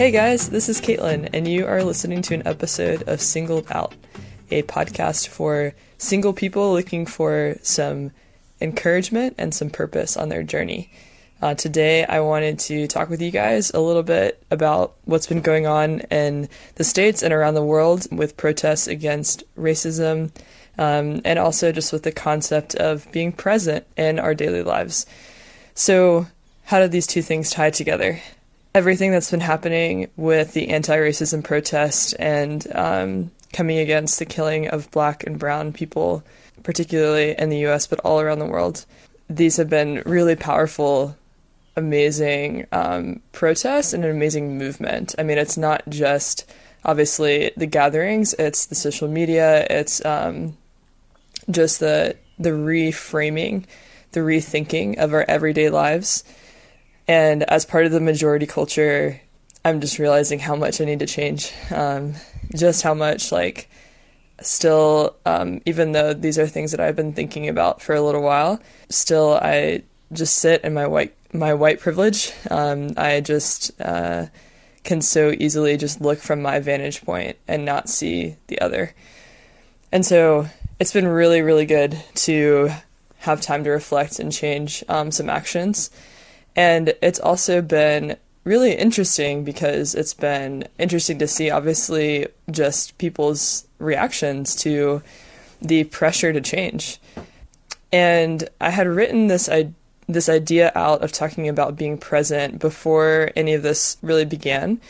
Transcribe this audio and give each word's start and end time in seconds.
Hey 0.00 0.12
guys, 0.12 0.48
this 0.48 0.70
is 0.70 0.80
Caitlin, 0.80 1.28
and 1.34 1.46
you 1.46 1.66
are 1.66 1.84
listening 1.84 2.22
to 2.22 2.34
an 2.34 2.46
episode 2.46 3.06
of 3.06 3.20
Singled 3.20 3.66
Out, 3.70 3.94
a 4.50 4.62
podcast 4.62 5.28
for 5.28 5.74
single 5.98 6.32
people 6.32 6.72
looking 6.72 7.04
for 7.04 7.56
some 7.60 8.12
encouragement 8.62 9.34
and 9.36 9.54
some 9.54 9.68
purpose 9.68 10.16
on 10.16 10.30
their 10.30 10.42
journey. 10.42 10.90
Uh, 11.42 11.52
today, 11.54 12.06
I 12.06 12.20
wanted 12.20 12.58
to 12.60 12.86
talk 12.86 13.10
with 13.10 13.20
you 13.20 13.30
guys 13.30 13.72
a 13.72 13.80
little 13.80 14.02
bit 14.02 14.42
about 14.50 14.94
what's 15.04 15.26
been 15.26 15.42
going 15.42 15.66
on 15.66 16.00
in 16.10 16.48
the 16.76 16.84
States 16.84 17.22
and 17.22 17.34
around 17.34 17.52
the 17.52 17.62
world 17.62 18.06
with 18.10 18.38
protests 18.38 18.86
against 18.86 19.44
racism, 19.54 20.30
um, 20.78 21.20
and 21.26 21.38
also 21.38 21.72
just 21.72 21.92
with 21.92 22.04
the 22.04 22.10
concept 22.10 22.74
of 22.76 23.06
being 23.12 23.32
present 23.32 23.86
in 23.98 24.18
our 24.18 24.34
daily 24.34 24.62
lives. 24.62 25.04
So, 25.74 26.26
how 26.64 26.80
do 26.80 26.88
these 26.88 27.06
two 27.06 27.20
things 27.20 27.50
tie 27.50 27.68
together? 27.68 28.22
Everything 28.74 29.10
that's 29.10 29.30
been 29.30 29.40
happening 29.40 30.10
with 30.16 30.52
the 30.52 30.68
anti 30.68 30.96
racism 30.96 31.42
protest 31.42 32.14
and 32.18 32.66
um, 32.74 33.30
coming 33.52 33.78
against 33.78 34.18
the 34.18 34.24
killing 34.24 34.68
of 34.68 34.90
black 34.90 35.24
and 35.24 35.38
brown 35.38 35.72
people, 35.72 36.22
particularly 36.62 37.34
in 37.36 37.48
the 37.48 37.66
US, 37.66 37.86
but 37.86 38.00
all 38.00 38.20
around 38.20 38.38
the 38.38 38.46
world. 38.46 38.84
These 39.28 39.56
have 39.56 39.68
been 39.68 40.02
really 40.06 40.36
powerful, 40.36 41.16
amazing 41.76 42.66
um, 42.72 43.20
protests 43.32 43.92
and 43.92 44.04
an 44.04 44.10
amazing 44.10 44.56
movement. 44.56 45.14
I 45.18 45.22
mean, 45.22 45.38
it's 45.38 45.56
not 45.56 45.88
just 45.88 46.50
obviously 46.84 47.52
the 47.56 47.66
gatherings, 47.66 48.34
it's 48.34 48.66
the 48.66 48.74
social 48.74 49.08
media, 49.08 49.66
it's 49.68 50.04
um, 50.04 50.56
just 51.50 51.80
the 51.80 52.16
the 52.38 52.50
reframing, 52.50 53.64
the 54.12 54.20
rethinking 54.20 54.96
of 54.96 55.12
our 55.12 55.24
everyday 55.28 55.70
lives. 55.70 56.24
And 57.10 57.42
as 57.42 57.64
part 57.64 57.86
of 57.86 57.90
the 57.90 57.98
majority 57.98 58.46
culture, 58.46 59.20
I'm 59.64 59.80
just 59.80 59.98
realizing 59.98 60.38
how 60.38 60.54
much 60.54 60.80
I 60.80 60.84
need 60.84 61.00
to 61.00 61.06
change. 61.06 61.52
Um, 61.72 62.14
just 62.54 62.82
how 62.82 62.94
much, 62.94 63.32
like, 63.32 63.68
still, 64.40 65.16
um, 65.26 65.60
even 65.66 65.90
though 65.90 66.14
these 66.14 66.38
are 66.38 66.46
things 66.46 66.70
that 66.70 66.78
I've 66.78 66.94
been 66.94 67.12
thinking 67.12 67.48
about 67.48 67.82
for 67.82 67.96
a 67.96 68.00
little 68.00 68.22
while, 68.22 68.60
still 68.90 69.34
I 69.42 69.82
just 70.12 70.38
sit 70.38 70.62
in 70.62 70.72
my 70.72 70.86
white 70.86 71.12
my 71.32 71.52
white 71.52 71.80
privilege. 71.80 72.32
Um, 72.48 72.92
I 72.96 73.20
just 73.20 73.72
uh, 73.80 74.26
can 74.84 75.02
so 75.02 75.32
easily 75.32 75.76
just 75.76 76.00
look 76.00 76.20
from 76.20 76.40
my 76.40 76.60
vantage 76.60 77.04
point 77.04 77.36
and 77.48 77.64
not 77.64 77.88
see 77.88 78.36
the 78.46 78.60
other. 78.60 78.94
And 79.90 80.06
so 80.06 80.46
it's 80.78 80.92
been 80.92 81.08
really, 81.08 81.42
really 81.42 81.66
good 81.66 82.00
to 82.26 82.70
have 83.18 83.40
time 83.40 83.64
to 83.64 83.70
reflect 83.70 84.20
and 84.20 84.32
change 84.32 84.84
um, 84.88 85.10
some 85.10 85.28
actions. 85.28 85.90
And 86.56 86.94
it's 87.00 87.20
also 87.20 87.62
been 87.62 88.16
really 88.44 88.72
interesting 88.72 89.44
because 89.44 89.94
it's 89.94 90.14
been 90.14 90.66
interesting 90.78 91.18
to 91.18 91.28
see, 91.28 91.50
obviously, 91.50 92.26
just 92.50 92.98
people's 92.98 93.66
reactions 93.78 94.56
to 94.56 95.02
the 95.60 95.84
pressure 95.84 96.32
to 96.32 96.40
change. 96.40 96.98
And 97.92 98.48
I 98.60 98.70
had 98.70 98.86
written 98.86 99.26
this 99.26 99.48
this 100.08 100.28
idea 100.28 100.72
out 100.74 101.02
of 101.02 101.12
talking 101.12 101.48
about 101.48 101.76
being 101.76 101.96
present 101.96 102.58
before 102.58 103.30
any 103.36 103.54
of 103.54 103.62
this 103.62 103.96
really 104.02 104.24
began. 104.24 104.80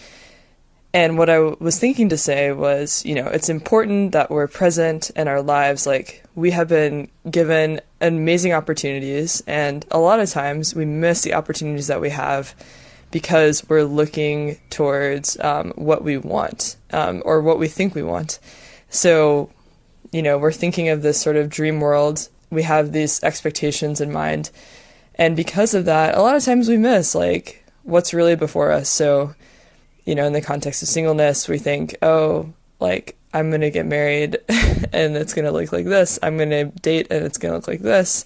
And 0.93 1.17
what 1.17 1.31
I 1.31 1.39
was 1.39 1.79
thinking 1.79 2.09
to 2.09 2.17
say 2.17 2.51
was, 2.51 3.05
you 3.05 3.15
know, 3.15 3.29
it's 3.29 3.49
important 3.49 4.13
that 4.13 4.31
we're 4.31 4.49
present 4.49 5.11
in 5.11 5.29
our 5.29 5.41
lives. 5.41 5.87
Like, 5.87 6.25
we 6.35 6.51
have 6.51 6.69
been 6.69 7.09
given 7.31 7.81
amazing 8.01 8.53
opportunities, 8.53 9.41
and 9.47 9.87
a 9.93 9.99
lot 9.99 10.19
of 10.19 10.31
times 10.31 10.75
we 10.75 10.85
miss 10.85 11.23
the 11.23 11.35
opportunities 11.35 11.87
that 11.87 12.01
we 12.01 12.11
have 12.11 12.55
because 13.13 13.69
we're 13.69 13.85
looking 13.85 14.59
towards 14.71 15.39
um, 15.41 15.73
what 15.77 16.03
we 16.03 16.17
want 16.17 16.77
um, 16.93 17.23
or 17.25 17.41
what 17.41 17.59
we 17.59 17.69
think 17.69 17.95
we 17.95 18.03
want. 18.03 18.41
So, 18.89 19.51
you 20.11 20.23
know, 20.23 20.39
we're 20.39 20.53
thinking 20.53 20.89
of 20.89 21.03
this 21.03 21.21
sort 21.21 21.37
of 21.37 21.49
dream 21.49 21.81
world. 21.81 22.29
We 22.51 22.65
have 22.65 22.91
these 22.91 23.23
expectations 23.23 24.01
in 24.01 24.13
mind. 24.13 24.51
And 25.15 25.37
because 25.37 25.75
of 25.75 25.85
that, 25.85 26.17
a 26.17 26.23
lot 26.23 26.35
of 26.35 26.45
times 26.45 26.69
we 26.69 26.77
miss, 26.77 27.15
like, 27.15 27.65
what's 27.85 28.15
really 28.15 28.35
before 28.35 28.73
us. 28.73 28.89
So, 28.89 29.35
you 30.11 30.17
know, 30.17 30.27
in 30.27 30.33
the 30.33 30.41
context 30.41 30.83
of 30.83 30.89
singleness, 30.89 31.47
we 31.47 31.57
think, 31.57 31.95
oh, 32.03 32.53
like, 32.81 33.17
I'm 33.33 33.51
going 33.51 33.61
to 33.61 33.71
get 33.71 33.87
married 33.87 34.39
and 34.49 35.17
it's 35.17 35.35
going 35.35 35.45
to 35.45 35.53
look 35.53 35.71
like 35.71 35.85
this. 35.85 36.19
I'm 36.21 36.37
going 36.37 36.51
to 36.51 36.65
date 36.81 37.07
and 37.13 37.25
it's 37.25 37.39
going 37.39 37.53
to 37.53 37.57
look 37.59 37.69
like 37.69 37.79
this. 37.79 38.25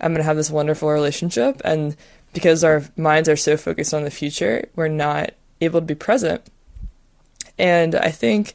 I'm 0.00 0.12
going 0.12 0.20
to 0.20 0.24
have 0.24 0.36
this 0.36 0.48
wonderful 0.48 0.88
relationship. 0.88 1.60
And 1.64 1.96
because 2.34 2.62
our 2.62 2.84
minds 2.96 3.28
are 3.28 3.34
so 3.34 3.56
focused 3.56 3.92
on 3.92 4.04
the 4.04 4.12
future, 4.12 4.68
we're 4.76 4.86
not 4.86 5.30
able 5.60 5.80
to 5.80 5.86
be 5.86 5.96
present. 5.96 6.40
And 7.58 7.96
I 7.96 8.12
think 8.12 8.54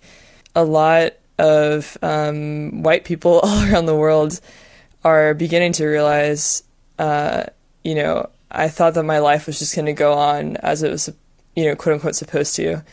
a 0.56 0.64
lot 0.64 1.16
of 1.38 1.98
um, 2.02 2.82
white 2.82 3.04
people 3.04 3.40
all 3.44 3.62
around 3.70 3.88
the 3.88 3.96
world 3.96 4.40
are 5.04 5.34
beginning 5.34 5.74
to 5.74 5.86
realize, 5.86 6.64
uh, 6.98 7.44
you 7.84 7.96
know, 7.96 8.30
I 8.50 8.70
thought 8.70 8.94
that 8.94 9.04
my 9.04 9.20
life 9.20 9.48
was 9.48 9.60
just 9.60 9.76
going 9.76 9.88
to 9.88 9.94
go 9.94 10.14
on 10.14 10.56
as 10.58 10.82
it 10.82 10.92
was, 10.92 11.10
you 11.56 11.66
know, 11.66 11.76
quote 11.76 11.96
unquote, 11.96 12.16
supposed 12.16 12.56
to, 12.56 12.84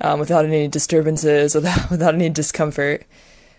um, 0.00 0.18
without 0.20 0.44
any 0.44 0.68
disturbances, 0.68 1.54
without 1.56 1.90
without 1.90 2.14
any 2.14 2.28
discomfort. 2.28 3.04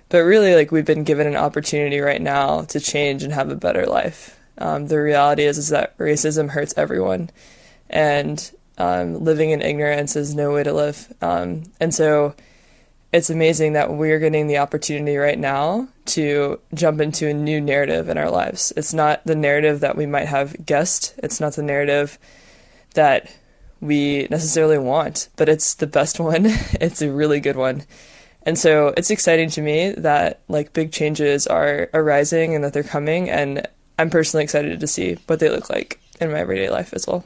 But 0.09 0.19
really, 0.19 0.55
like 0.55 0.71
we've 0.71 0.85
been 0.85 1.03
given 1.03 1.27
an 1.27 1.35
opportunity 1.35 1.99
right 1.99 2.21
now 2.21 2.61
to 2.63 2.79
change 2.79 3.23
and 3.23 3.33
have 3.33 3.49
a 3.49 3.55
better 3.55 3.85
life. 3.85 4.37
Um, 4.57 4.87
the 4.87 5.01
reality 5.01 5.43
is 5.43 5.57
is 5.57 5.69
that 5.69 5.97
racism 5.97 6.49
hurts 6.49 6.73
everyone, 6.77 7.29
and 7.89 8.51
um, 8.77 9.23
living 9.23 9.51
in 9.51 9.61
ignorance 9.61 10.15
is 10.15 10.35
no 10.35 10.53
way 10.53 10.63
to 10.63 10.73
live. 10.73 11.13
Um, 11.21 11.63
and 11.79 11.93
so, 11.93 12.35
it's 13.13 13.29
amazing 13.29 13.73
that 13.73 13.93
we're 13.93 14.19
getting 14.19 14.47
the 14.47 14.57
opportunity 14.57 15.17
right 15.17 15.39
now 15.39 15.87
to 16.05 16.59
jump 16.73 17.01
into 17.01 17.27
a 17.27 17.33
new 17.33 17.59
narrative 17.59 18.09
in 18.09 18.17
our 18.17 18.29
lives. 18.29 18.71
It's 18.77 18.93
not 18.93 19.25
the 19.25 19.35
narrative 19.35 19.81
that 19.81 19.97
we 19.97 20.05
might 20.05 20.27
have 20.27 20.65
guessed. 20.65 21.13
It's 21.17 21.39
not 21.39 21.53
the 21.53 21.63
narrative 21.63 22.17
that 22.93 23.33
we 23.81 24.27
necessarily 24.29 24.77
want, 24.77 25.29
but 25.35 25.49
it's 25.49 25.73
the 25.73 25.87
best 25.87 26.19
one. 26.31 26.45
it's 26.45 27.01
a 27.01 27.11
really 27.11 27.39
good 27.39 27.55
one. 27.57 27.83
And 28.43 28.57
so 28.57 28.93
it's 28.97 29.11
exciting 29.11 29.49
to 29.51 29.61
me 29.61 29.91
that 29.91 30.41
like 30.47 30.73
big 30.73 30.91
changes 30.91 31.45
are 31.45 31.89
arising 31.93 32.55
and 32.55 32.63
that 32.63 32.73
they're 32.73 32.83
coming 32.83 33.29
and 33.29 33.67
I'm 33.99 34.09
personally 34.09 34.43
excited 34.43 34.79
to 34.79 34.87
see 34.87 35.17
what 35.27 35.39
they 35.39 35.49
look 35.49 35.69
like 35.69 35.99
in 36.19 36.31
my 36.31 36.39
everyday 36.39 36.69
life 36.69 36.93
as 36.93 37.05
well. 37.05 37.23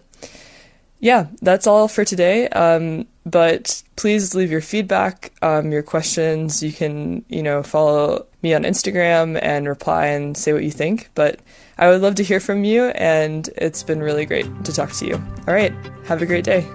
Yeah, 0.99 1.27
that's 1.41 1.67
all 1.67 1.87
for 1.87 2.03
today. 2.03 2.49
Um, 2.49 3.07
but 3.25 3.83
please 3.95 4.35
leave 4.35 4.51
your 4.51 4.61
feedback, 4.61 5.33
um, 5.41 5.71
your 5.71 5.83
questions. 5.83 6.61
You 6.61 6.71
can, 6.71 7.25
you 7.27 7.41
know, 7.41 7.63
follow 7.63 8.25
me 8.41 8.53
on 8.53 8.63
Instagram 8.63 9.39
and 9.41 9.67
reply 9.67 10.07
and 10.07 10.37
say 10.37 10.53
what 10.53 10.63
you 10.63 10.71
think. 10.71 11.09
But 11.15 11.39
I 11.77 11.89
would 11.89 12.01
love 12.01 12.15
to 12.15 12.23
hear 12.23 12.39
from 12.39 12.63
you, 12.63 12.85
and 12.89 13.49
it's 13.57 13.83
been 13.83 14.01
really 14.01 14.25
great 14.25 14.45
to 14.65 14.71
talk 14.71 14.91
to 14.93 15.07
you. 15.07 15.15
All 15.47 15.53
right, 15.53 15.73
have 16.05 16.21
a 16.21 16.25
great 16.25 16.45
day. 16.45 16.65